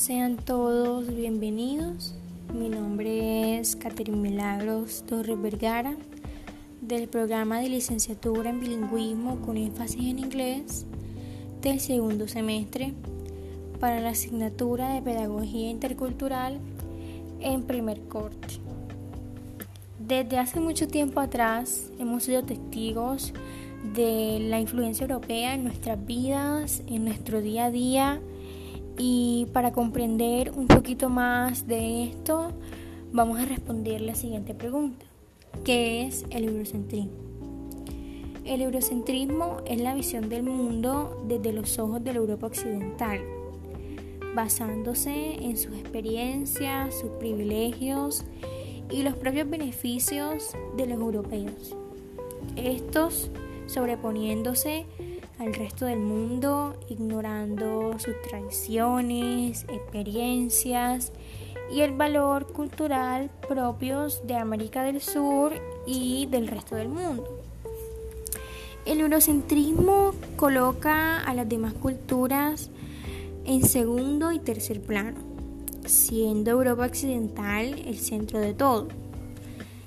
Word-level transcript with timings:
Sean 0.00 0.38
todos 0.38 1.14
bienvenidos. 1.14 2.14
Mi 2.54 2.70
nombre 2.70 3.58
es 3.58 3.76
Caterina 3.76 4.16
Milagros 4.16 5.04
Torres 5.06 5.38
Vergara 5.42 5.94
del 6.80 7.06
programa 7.06 7.60
de 7.60 7.68
licenciatura 7.68 8.48
en 8.48 8.60
bilingüismo 8.60 9.42
con 9.42 9.58
énfasis 9.58 10.00
en 10.00 10.18
inglés 10.18 10.86
del 11.60 11.80
segundo 11.80 12.28
semestre 12.28 12.94
para 13.78 14.00
la 14.00 14.10
asignatura 14.10 14.94
de 14.94 15.02
Pedagogía 15.02 15.68
Intercultural 15.68 16.60
en 17.40 17.64
primer 17.64 18.00
corte. 18.08 18.54
Desde 19.98 20.38
hace 20.38 20.60
mucho 20.60 20.88
tiempo 20.88 21.20
atrás 21.20 21.90
hemos 21.98 22.24
sido 22.24 22.42
testigos 22.42 23.34
de 23.94 24.38
la 24.48 24.60
influencia 24.60 25.04
europea 25.04 25.52
en 25.52 25.64
nuestras 25.64 26.02
vidas, 26.06 26.82
en 26.86 27.04
nuestro 27.04 27.42
día 27.42 27.66
a 27.66 27.70
día 27.70 28.20
y 29.02 29.46
para 29.54 29.72
comprender 29.72 30.52
un 30.54 30.66
poquito 30.66 31.08
más 31.08 31.66
de 31.66 32.04
esto 32.04 32.52
vamos 33.12 33.40
a 33.40 33.46
responder 33.46 34.02
la 34.02 34.14
siguiente 34.14 34.52
pregunta. 34.54 35.06
¿Qué 35.64 36.06
es 36.06 36.26
el 36.28 36.44
eurocentrismo? 36.44 37.12
El 38.44 38.60
eurocentrismo 38.60 39.56
es 39.64 39.80
la 39.80 39.94
visión 39.94 40.28
del 40.28 40.42
mundo 40.42 41.24
desde 41.26 41.54
los 41.54 41.78
ojos 41.78 42.04
de 42.04 42.12
la 42.12 42.18
Europa 42.18 42.48
occidental, 42.48 43.20
basándose 44.34 45.44
en 45.44 45.56
sus 45.56 45.72
experiencias, 45.76 47.00
sus 47.00 47.10
privilegios 47.12 48.26
y 48.90 49.02
los 49.02 49.14
propios 49.14 49.48
beneficios 49.48 50.50
de 50.76 50.86
los 50.86 51.00
europeos. 51.00 51.74
Estos 52.54 53.30
sobreponiéndose 53.66 54.84
al 55.40 55.54
resto 55.54 55.86
del 55.86 56.00
mundo, 56.00 56.78
ignorando 56.90 57.98
sus 57.98 58.14
tradiciones, 58.28 59.64
experiencias 59.68 61.12
y 61.72 61.80
el 61.80 61.92
valor 61.92 62.46
cultural 62.52 63.30
propios 63.48 64.26
de 64.26 64.36
América 64.36 64.82
del 64.82 65.00
Sur 65.00 65.54
y 65.86 66.26
del 66.26 66.46
resto 66.46 66.76
del 66.76 66.90
mundo. 66.90 67.42
El 68.84 69.00
eurocentrismo 69.00 70.12
coloca 70.36 71.22
a 71.22 71.32
las 71.32 71.48
demás 71.48 71.72
culturas 71.72 72.70
en 73.46 73.66
segundo 73.66 74.32
y 74.32 74.40
tercer 74.40 74.82
plano, 74.82 75.20
siendo 75.86 76.50
Europa 76.50 76.84
Occidental 76.84 77.78
el 77.86 77.98
centro 77.98 78.40
de 78.40 78.52
todo. 78.52 78.88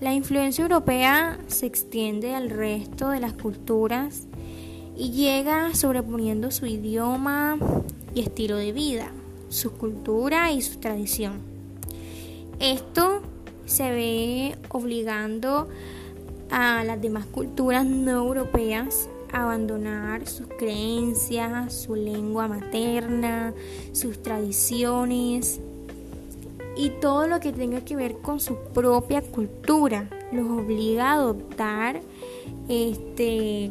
La 0.00 0.14
influencia 0.14 0.62
europea 0.62 1.38
se 1.48 1.66
extiende 1.66 2.34
al 2.34 2.48
resto 2.48 3.10
de 3.10 3.20
las 3.20 3.34
culturas 3.34 4.26
y 4.96 5.10
llega 5.10 5.74
sobreponiendo 5.74 6.50
su 6.50 6.66
idioma 6.66 7.58
y 8.14 8.20
estilo 8.20 8.56
de 8.56 8.72
vida, 8.72 9.10
su 9.48 9.72
cultura 9.72 10.52
y 10.52 10.62
su 10.62 10.78
tradición. 10.78 11.40
Esto 12.60 13.22
se 13.66 13.90
ve 13.90 14.56
obligando 14.68 15.68
a 16.50 16.84
las 16.84 17.00
demás 17.00 17.26
culturas 17.26 17.84
no 17.84 18.10
europeas 18.10 19.08
a 19.32 19.42
abandonar 19.42 20.28
sus 20.28 20.46
creencias, 20.58 21.74
su 21.74 21.96
lengua 21.96 22.46
materna, 22.46 23.52
sus 23.92 24.22
tradiciones 24.22 25.60
y 26.76 26.90
todo 27.00 27.26
lo 27.26 27.40
que 27.40 27.52
tenga 27.52 27.80
que 27.80 27.96
ver 27.96 28.18
con 28.18 28.38
su 28.38 28.56
propia 28.72 29.22
cultura. 29.22 30.08
Los 30.30 30.48
obliga 30.48 31.10
a 31.10 31.14
adoptar 31.14 32.00
este 32.68 33.70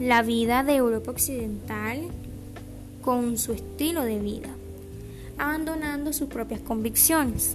la 0.00 0.22
vida 0.22 0.62
de 0.62 0.76
Europa 0.76 1.10
Occidental 1.10 2.02
con 3.02 3.38
su 3.38 3.52
estilo 3.52 4.02
de 4.02 4.18
vida, 4.18 4.48
abandonando 5.38 6.12
sus 6.12 6.28
propias 6.28 6.60
convicciones. 6.60 7.54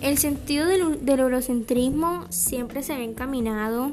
El 0.00 0.18
sentido 0.18 0.66
del, 0.66 0.98
eurocentrismo 1.06 2.26
siempre 2.30 2.82
se 2.82 2.92
ha 2.92 3.02
encaminado 3.02 3.92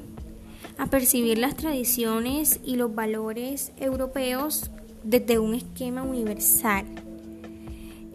a 0.78 0.88
percibir 0.88 1.38
las 1.38 1.56
tradiciones 1.56 2.60
y 2.64 2.78
los 2.78 2.96
valores 2.96 3.72
europeos 3.78 4.72
desde 5.04 5.40
un 5.40 5.54
esquema 5.54 6.04
universal 6.04 6.86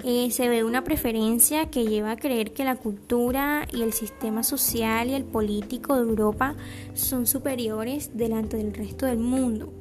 se 0.05 0.49
ve 0.51 0.65
una 0.65 0.85
preferencia 0.85 1.71
que 1.71 1.87
lleva 1.87 2.11
a 2.11 2.17
creer 2.17 2.53
que 2.53 2.63
la 2.63 2.77
cultura 2.77 3.67
y 3.73 3.81
el 3.81 3.95
sistema 3.95 4.43
social 4.43 5.09
y 5.09 5.15
el 5.15 5.25
político 5.25 5.95
de 5.95 6.03
Europa 6.03 6.57
son 6.93 7.27
superiores 7.27 8.11
delante 8.13 8.59
del 8.59 8.75
resto 8.75 9.07
del 9.07 9.17
mundo. 9.17 9.73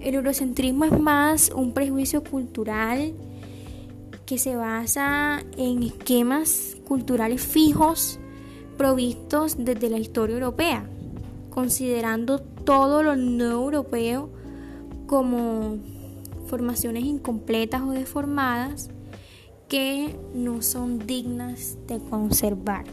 El 0.00 0.14
eurocentrismo 0.14 0.84
es 0.84 0.96
más 0.96 1.50
un 1.52 1.72
prejuicio 1.72 2.22
cultural 2.22 3.12
que 4.24 4.38
se 4.38 4.54
basa 4.54 5.42
en 5.56 5.82
esquemas 5.82 6.76
culturales 6.86 7.42
fijos 7.42 8.20
provistos 8.76 9.56
desde 9.58 9.90
la 9.90 9.98
historia 9.98 10.34
europea, 10.34 10.88
considerando 11.50 12.38
todo 12.38 13.02
lo 13.02 13.16
no 13.16 13.50
europeo 13.50 14.30
como 15.08 15.78
formaciones 16.46 17.02
incompletas 17.02 17.82
o 17.82 17.90
deformadas 17.90 18.90
que 19.68 20.18
no 20.34 20.62
son 20.62 21.06
dignas 21.06 21.78
de 21.86 22.00
conservar. 22.00 22.86